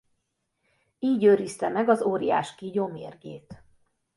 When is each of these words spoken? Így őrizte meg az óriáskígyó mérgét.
Így 0.99 1.23
őrizte 1.25 1.69
meg 1.69 1.89
az 1.89 2.01
óriáskígyó 2.01 2.87
mérgét. 2.87 3.63